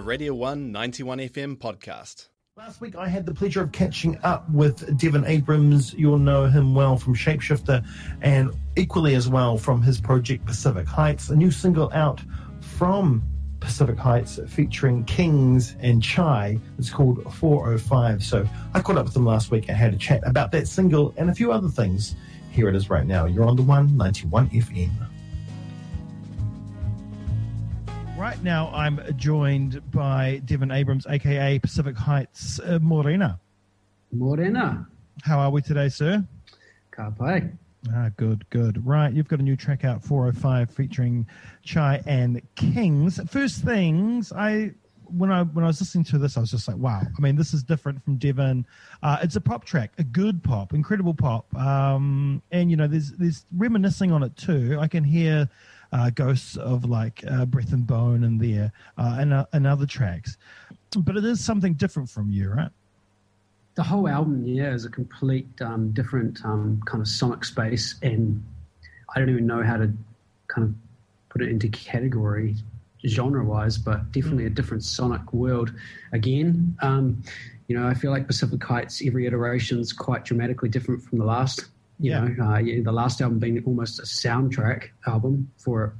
[0.00, 2.28] a Radio 1 91 FM podcast.
[2.56, 5.92] Last week, I had the pleasure of catching up with Devin Abrams.
[5.92, 7.86] You'll know him well from Shapeshifter
[8.22, 12.22] and equally as well from his project Pacific Heights, a new single out
[12.60, 13.22] from
[13.60, 16.58] Pacific Heights featuring Kings and Chai.
[16.78, 18.24] It's called 405.
[18.24, 21.12] So I caught up with him last week and had a chat about that single
[21.18, 22.16] and a few other things.
[22.52, 23.26] Here it is right now.
[23.26, 25.09] You're on the 191 FM.
[28.40, 33.38] Right now, I'm joined by Devin Abrams, aka Pacific Heights uh, Morena.
[34.12, 34.86] Morena.
[35.22, 36.24] How are we today, sir?
[36.90, 37.52] Carpe.
[37.94, 38.86] Ah, good, good.
[38.86, 41.26] Right, you've got a new track out, 405, featuring
[41.64, 43.20] Chai and Kings.
[43.28, 44.72] First things, I
[45.04, 47.02] when I when I was listening to this, I was just like, wow.
[47.02, 48.64] I mean, this is different from Devin.
[49.02, 51.54] Uh, it's a pop track, a good pop, incredible pop.
[51.54, 54.78] Um, and you know, there's there's reminiscing on it too.
[54.80, 55.46] I can hear
[55.92, 59.86] uh, ghosts of like uh, Breath and Bone in there uh, and, uh, and other
[59.86, 60.36] tracks.
[60.96, 62.70] But it is something different from you, right?
[63.76, 68.42] The whole album, yeah, is a complete um, different um, kind of sonic space, and
[69.14, 69.90] I don't even know how to
[70.48, 70.74] kind of
[71.28, 72.56] put it into category
[73.06, 75.72] genre wise, but definitely a different sonic world.
[76.12, 77.22] Again, um,
[77.68, 81.24] you know, I feel like Pacific Heights, every iteration is quite dramatically different from the
[81.24, 81.66] last.
[82.00, 82.20] You yeah.
[82.20, 85.94] know, uh, yeah, the last album being almost a soundtrack album for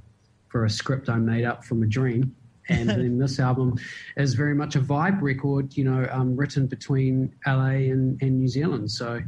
[0.48, 2.34] for a script I made up from a dream,
[2.68, 3.78] and then this album
[4.16, 5.76] is very much a vibe record.
[5.76, 9.20] You know, um, written between LA and, and New Zealand, so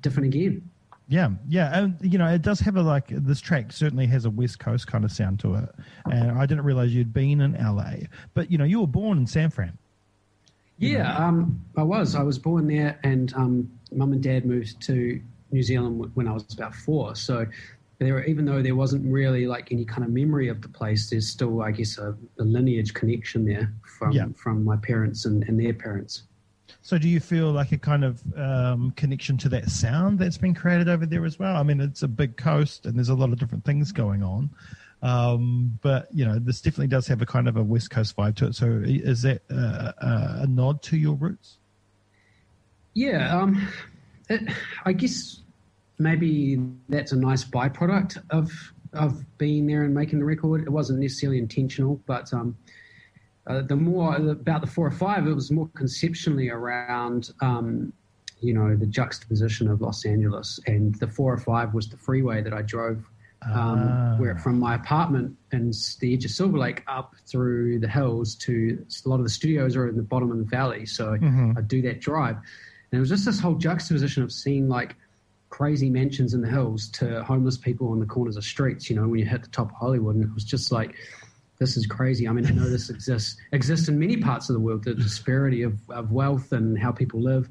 [0.00, 0.68] different again.
[1.08, 4.30] Yeah, yeah, and you know it does have a like this track certainly has a
[4.30, 5.68] West Coast kind of sound to it,
[6.06, 9.26] and I didn't realize you'd been in LA, but you know you were born in
[9.26, 9.78] San Fran.
[10.78, 12.16] Yeah, um, I was.
[12.16, 15.20] I was born there, and um, mum and dad moved to
[15.52, 17.14] New Zealand when I was about four.
[17.14, 17.46] So
[17.98, 21.28] there, even though there wasn't really like any kind of memory of the place, there's
[21.28, 24.26] still, I guess, a, a lineage connection there from yeah.
[24.36, 26.24] from my parents and, and, their parents.
[26.80, 30.54] So, do you feel like a kind of um, connection to that sound that's been
[30.54, 31.56] created over there as well?
[31.56, 34.50] I mean, it's a big coast and there's a lot of different things going on.
[35.02, 38.36] Um, but you know, this definitely does have a kind of a West Coast vibe
[38.36, 38.54] to it.
[38.54, 41.58] So, is that uh, a nod to your roots?
[42.94, 43.68] Yeah, um,
[44.28, 44.42] it,
[44.84, 45.40] I guess
[45.98, 48.50] maybe that's a nice byproduct of
[48.92, 50.62] of being there and making the record.
[50.62, 52.56] It wasn't necessarily intentional, but um,
[53.46, 57.92] uh, the more about the four or five, it was more conceptually around um,
[58.40, 62.42] you know the juxtaposition of Los Angeles, and the four or five was the freeway
[62.42, 63.04] that I drove.
[63.44, 64.16] Um, ah.
[64.18, 68.86] Where from my apartment in the edge of Silver Lake up through the hills to
[69.04, 71.54] a lot of the studios are in the bottom of the valley, so mm-hmm.
[71.58, 72.36] I do that drive,
[72.92, 74.96] and it was just this whole juxtaposition of seeing like
[75.48, 78.90] crazy mansions in the hills to homeless people on the corners of streets.
[78.90, 80.94] You know, when you hit the top of Hollywood, and it was just like,
[81.58, 82.28] this is crazy.
[82.28, 85.62] I mean, I know this exists exists in many parts of the world, the disparity
[85.62, 87.48] of, of wealth and how people live.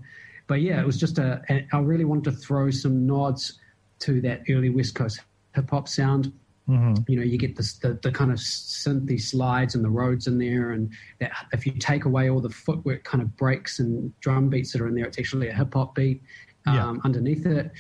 [0.48, 1.42] But yeah, it was just a.
[1.74, 3.60] I really wanted to throw some nods
[4.00, 5.22] to that early West Coast
[5.56, 6.34] hip hop sound.
[6.70, 7.04] Mm-hmm.
[7.08, 10.38] You know, you get this, the, the kind of synthy slides and the Rhodes in
[10.38, 14.50] there, and that if you take away all the footwork kind of breaks and drum
[14.50, 16.22] beats that are in there, it's actually a hip hop beat
[16.66, 17.02] um, yeah.
[17.04, 17.72] underneath it.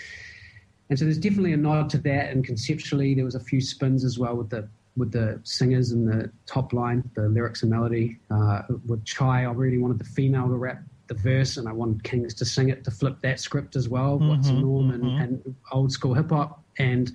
[0.89, 2.31] And so there's definitely a nod to that.
[2.31, 4.67] And conceptually, there was a few spins as well with the
[4.97, 8.19] with the singers and the top line, the lyrics and melody.
[8.29, 12.03] Uh, with Chai, I really wanted the female to rap the verse, and I wanted
[12.03, 14.17] Kings to sing it to flip that script as well.
[14.17, 15.07] Mm-hmm, what's the norm mm-hmm.
[15.07, 17.11] and, and, old school hip hop, and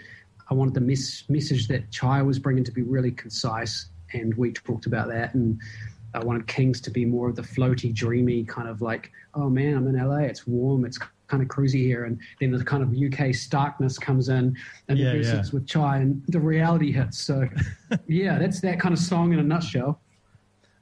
[0.50, 4.52] I wanted the mes- message that Chai was bringing to be really concise, and we
[4.52, 5.60] talked about that and.
[6.14, 9.76] I wanted Kings to be more of the floaty, dreamy kind of like, oh man,
[9.76, 12.94] I'm in LA, it's warm, it's kind of cruisy here, and then the kind of
[12.94, 14.56] UK starkness comes in,
[14.88, 15.54] and yeah, the verses yeah.
[15.54, 17.18] with Chai, and the reality hits.
[17.18, 17.48] So,
[18.06, 20.00] yeah, that's that kind of song in a nutshell.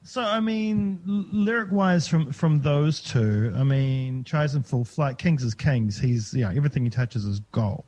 [0.02, 1.00] So, I mean,
[1.32, 5.16] lyric wise, from from those two, I mean, Chai's in full flight.
[5.16, 5.98] Kings is Kings.
[5.98, 7.84] He's yeah, everything he touches is gold.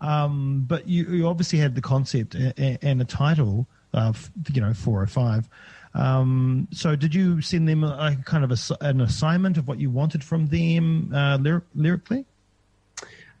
[0.00, 5.00] Um, but you, you obviously had the concept and, a title, of you know, four
[5.00, 5.48] or five.
[5.94, 9.90] Um, so, did you send them a, kind of a, an assignment of what you
[9.90, 12.26] wanted from them uh, lyric, lyrically?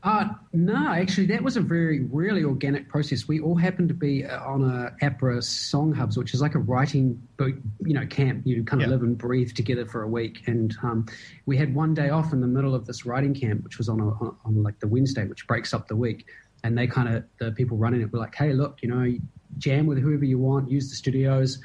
[0.04, 3.26] Uh, no, actually, that was a very, really organic process.
[3.26, 6.58] We all happened to be uh, on a APRA Song Hubs, which is like a
[6.58, 8.42] writing, boot, you know, camp.
[8.44, 8.92] You kind of yeah.
[8.92, 11.06] live and breathe together for a week, and um,
[11.46, 13.98] we had one day off in the middle of this writing camp, which was on
[13.98, 16.26] a, on, on like the Wednesday, which breaks up the week.
[16.64, 19.10] And they kind of the people running it were like, "Hey, look, you know,
[19.56, 21.58] jam with whoever you want, use the studios."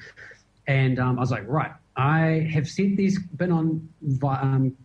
[0.65, 3.89] And um, I was like, right, I have sent these, been on
[4.23, 4.77] um,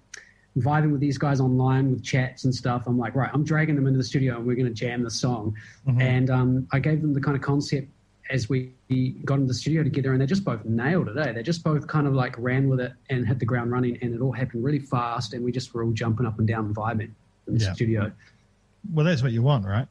[0.59, 2.85] vibing with these guys online with chats and stuff.
[2.87, 5.11] I'm like, right, I'm dragging them into the studio and we're going to jam the
[5.11, 5.57] song.
[5.87, 6.01] Mm-hmm.
[6.01, 7.89] And um, I gave them the kind of concept
[8.31, 8.73] as we
[9.25, 11.17] got into the studio together, and they just both nailed it.
[11.19, 11.33] Eh?
[11.33, 14.15] They just both kind of like ran with it and hit the ground running, and
[14.15, 17.11] it all happened really fast, and we just were all jumping up and down, vibing
[17.49, 17.73] in the Yeah.
[17.75, 18.13] studio.
[18.93, 19.87] Well, that's what you want, right?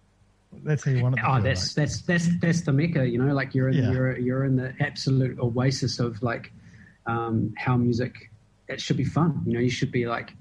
[0.63, 1.21] That's how you want it.
[1.21, 1.87] to Oh, that's like.
[1.87, 3.33] that's that's that's the mecca, you know.
[3.33, 3.91] Like you're in Yeah.
[3.91, 6.51] you're you're in the absolute oasis of like
[7.05, 8.31] um, how music.
[8.67, 9.59] It should be fun, you know.
[9.59, 10.33] You should be like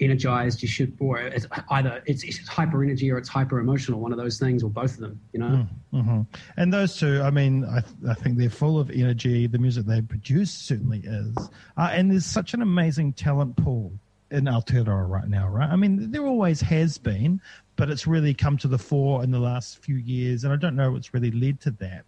[0.00, 0.62] energized.
[0.62, 4.00] You should, or it's either it's, it's hyper energy or it's hyper emotional.
[4.00, 5.20] One of those things, or both of them.
[5.32, 5.66] You know.
[5.92, 6.22] hmm
[6.56, 9.46] And those two, I mean, I, th- I think they're full of energy.
[9.46, 11.36] The music they produce certainly is.
[11.76, 13.92] Uh, and there's such an amazing talent pool
[14.30, 15.68] in Aotearoa right now, right?
[15.68, 17.40] I mean, there always has been,
[17.76, 20.44] but it's really come to the fore in the last few years.
[20.44, 22.04] And I don't know what's really led to that.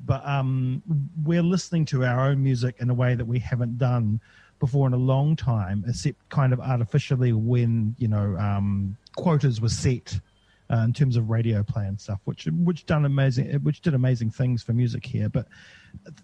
[0.00, 0.82] But um,
[1.22, 4.20] we're listening to our own music in a way that we haven't done
[4.58, 9.68] before in a long time, except kind of artificially when, you know, um, quotas were
[9.68, 10.18] set
[10.70, 14.30] uh, in terms of radio play and stuff, which which done amazing, which did amazing
[14.30, 15.28] things for music here.
[15.28, 15.46] But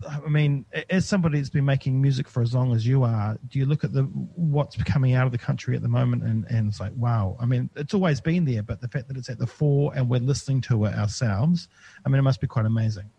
[0.08, 3.58] I mean, as somebody that's been making music for as long as you are, do
[3.58, 6.68] you look at the what's coming out of the country at the moment and, and
[6.68, 7.36] it's like, wow.
[7.38, 10.08] I mean, it's always been there, but the fact that it's at the fore and
[10.08, 11.68] we're listening to it ourselves,
[12.04, 13.10] I mean, it must be quite amazing.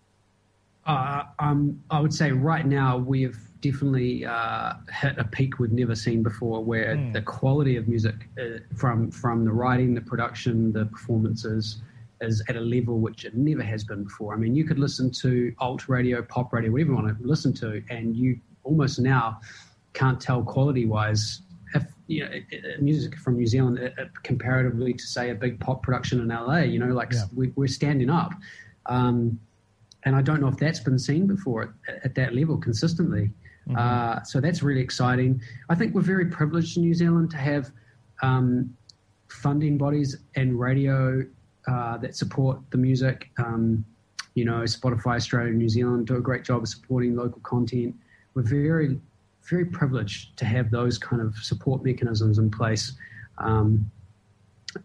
[0.86, 5.96] Uh, um, I would say right now we've definitely uh, hit a peak we've never
[5.96, 7.13] seen before, where Mm.
[7.13, 11.81] the quality of music uh, from from the writing, the production, the performances
[12.22, 14.34] is at a level which it never has been before.
[14.34, 17.54] I mean, you could listen to alt radio, pop radio, whatever you want to listen
[17.54, 19.40] to, and you almost now
[19.94, 21.42] can't tell quality wise.
[21.74, 22.30] If you know,
[22.80, 26.60] music from New Zealand uh, uh, comparatively to say a big pop production in LA,
[26.60, 27.25] you know, like Yeah.
[27.36, 28.34] we, we're standing up.
[28.88, 29.40] Um,
[30.04, 33.31] and I don't know if that's been seen before at, at that level consistently.
[33.75, 35.42] Uh, so that's really exciting.
[35.69, 37.72] I think we're very privileged in New Zealand to have
[38.22, 38.75] um,
[39.28, 41.24] funding bodies and radio
[41.68, 43.30] uh, that support the music.
[43.38, 43.86] Um,
[44.34, 47.96] you know, Spotify Australia and New Zealand do a great job of supporting local content.
[48.34, 49.00] We're very,
[49.44, 52.94] very privileged to have those kind of support mechanisms in place.
[53.38, 53.92] Um,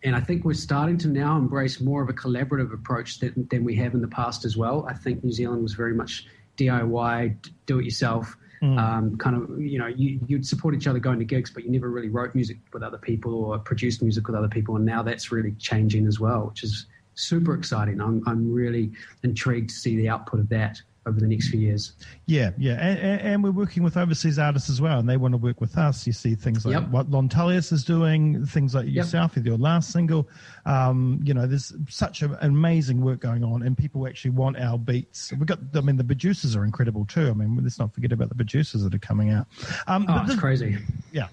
[0.03, 3.63] and I think we're starting to now embrace more of a collaborative approach than, than
[3.63, 4.85] we have in the past as well.
[4.89, 6.27] I think New Zealand was very much
[6.57, 7.37] DIY,
[7.67, 8.37] do it yourself.
[8.63, 11.71] Um, kind of, you know, you, you'd support each other going to gigs, but you
[11.71, 14.77] never really wrote music with other people or produced music with other people.
[14.77, 18.01] And now that's really changing as well, which is super exciting.
[18.01, 18.93] I'm, I'm really
[19.23, 21.93] intrigued to see the output of that over the next few years.
[22.27, 25.39] Yeah, yeah, and, and, we're working with overseas artists as well, and they want to
[25.39, 26.07] work with us.
[26.07, 26.89] You see things like Yep.
[26.89, 30.29] what Lontalius is doing, things like yourself with your last single.
[30.65, 34.79] Um, you know, there's such a, amazing work going on, and people actually want our
[34.79, 35.33] beats.
[35.33, 37.29] We've got, I mean, the producers are incredible too.
[37.29, 39.47] I mean, let's not forget about the producers that are coming out.
[39.87, 40.77] Um, Oh, it's this- crazy.
[41.13, 41.29] yeah,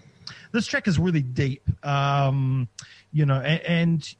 [0.52, 1.64] this track is really deep.
[1.84, 2.68] Um,
[3.12, 4.16] you know, and, and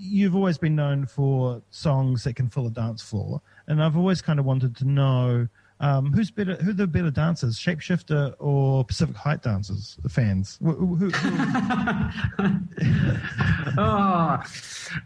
[0.00, 4.20] you've always been known for songs that can fill a dance floor, and I've always
[4.20, 5.48] kind of wanted to know
[5.80, 10.58] um, who's better, who the better dancers, Shapeshifter or Pacific Height dancers, the fans.
[10.60, 11.10] Who, who, who,
[13.78, 14.42] oh,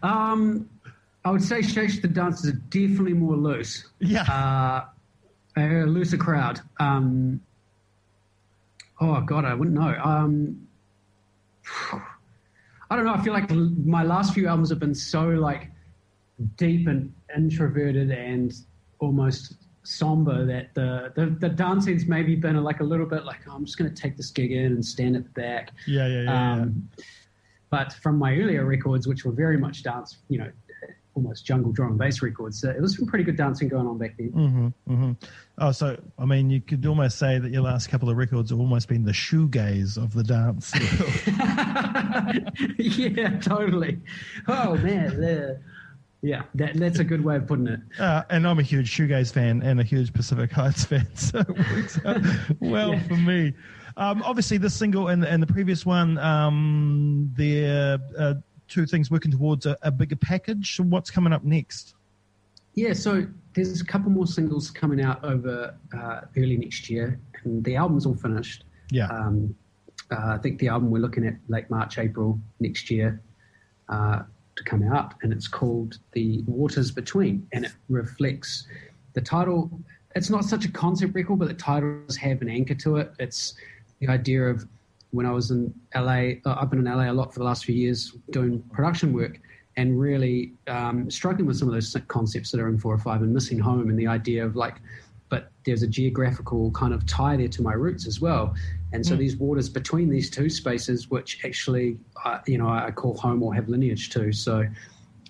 [0.01, 0.67] um,
[1.25, 3.85] I would say Shakes the dancers are definitely more loose.
[3.99, 4.85] yeah, uh,
[5.57, 6.59] a looser crowd.
[6.79, 7.39] Um,
[8.99, 9.95] oh God, I wouldn't know.
[10.03, 10.67] Um,
[12.89, 13.13] I don't know.
[13.13, 15.69] I feel like my last few albums have been so like
[16.55, 18.53] deep and introverted and
[18.99, 23.53] almost somber that the the, the dancing's maybe been like a little bit like oh,
[23.53, 25.71] I'm just going to take this gig in and stand at the back.
[25.87, 26.23] yeah, yeah, yeah.
[26.23, 26.51] yeah.
[26.53, 26.89] Um,
[27.69, 30.51] but from my earlier records, which were very much dance, you know,
[31.15, 33.97] almost jungle drum and bass records, uh, it was some pretty good dancing going on
[33.97, 34.27] back then.
[34.29, 35.11] hmm mm-hmm.
[35.57, 38.59] Oh, so I mean, you could almost say that your last couple of records have
[38.59, 40.71] almost been the shoegaze of the dance.
[42.77, 43.99] yeah, totally.
[44.47, 45.59] Oh man, the-
[46.23, 47.79] yeah, that, that's a good way of putting it.
[47.99, 51.49] Uh, and I'm a huge shoegaze fan and a huge Pacific Heights fan, so it
[51.49, 52.21] works out
[52.59, 53.03] well Yeah.
[53.03, 53.53] for me.
[53.97, 58.33] Um, obviously, this single and, and the previous one, um, they're uh,
[58.67, 60.79] two things working towards a, a bigger package.
[60.79, 61.93] What's coming up next?
[62.75, 67.63] Yeah, so there's a couple more singles coming out over uh, early next year, and
[67.63, 68.63] the album's all finished.
[68.89, 69.53] Yeah, Um,
[70.09, 73.21] uh, I think the album we're looking at late March, April next year
[73.89, 74.23] uh,
[74.55, 78.67] to come out, and it's called The Waters Between, and it reflects
[79.13, 79.71] the title.
[80.15, 83.13] It's not such a concept record, but the titles have an anchor to it.
[83.19, 83.55] It's
[83.99, 84.67] the idea of
[85.11, 87.65] when I was in LA, uh, I've been in LA a lot for the last
[87.65, 89.39] few years doing production work
[89.77, 93.21] and really um, struggling with some of those concepts that are in four or five
[93.21, 94.75] and missing home and the idea of like,
[95.33, 98.53] but there's a geographical kind of tie there to my roots as well.
[98.91, 103.17] And so these waters between these two spaces, which actually, uh, you know, I call
[103.17, 104.31] home or have lineage to.
[104.31, 104.63] So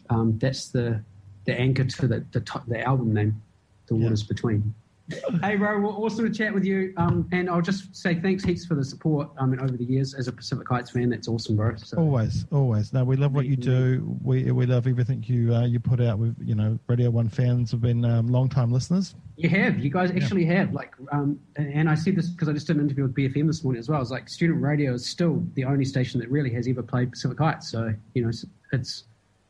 [0.09, 1.01] um, that's the
[1.45, 3.41] the anchor to the the, the album name.
[3.87, 4.03] the Yeah.
[4.03, 4.73] waters between.
[5.09, 6.93] Hey, bro, well, awesome to chat with you.
[6.97, 10.13] Um, and I'll just say thanks heaps for the support um, and over the years
[10.13, 11.09] as a Pacific Heights fan.
[11.09, 11.75] That's awesome, bro.
[11.75, 12.93] So, Always, always.
[12.93, 14.17] No, we love what you do.
[14.23, 16.19] We we love everything you uh, you put out.
[16.19, 19.15] With you know, Radio One fans have been um, long time listeners.
[19.35, 19.79] You have.
[19.79, 20.73] You guys actually have.
[20.73, 23.47] Like, um, and, and I said this because I just did an interview with BFM
[23.47, 23.99] this morning as well.
[24.01, 27.39] It's like, student radio is still the only station that really has ever played Pacific
[27.39, 27.71] Heights.
[27.71, 29.03] So, you know, it's it's,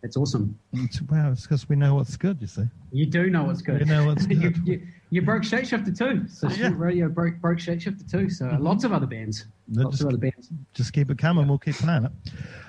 [0.03, 0.57] it's awesome.
[0.73, 2.37] It's, wow, it's because we know what's good.
[2.41, 2.65] You see.
[2.91, 3.79] You do know what's good.
[3.79, 4.67] You know what's you, good.
[4.67, 6.27] you, you broke Shapeshifter too.
[6.27, 6.71] So Yeah.
[6.75, 8.29] radio broke broke Shapeshifter too.
[8.29, 9.45] So lots of other bands.
[9.69, 10.49] No, Lots just, of other bands.
[10.73, 11.47] just keep it coming.
[11.47, 12.11] We'll keep playing it.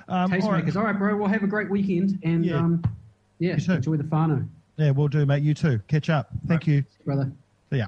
[0.07, 0.63] Um, all right.
[0.65, 0.75] Tastemakers.
[0.77, 1.15] All right, bro.
[1.17, 2.55] We'll have a great weekend and Yeah.
[2.57, 2.83] um,
[3.39, 4.45] yeah, You enjoy the Fano,
[4.77, 5.43] Yeah, we'll do, mate.
[5.43, 5.79] You too.
[5.89, 6.29] Catch up.
[6.47, 6.85] Thank you.
[7.05, 7.31] brother.
[7.69, 7.87] See ya.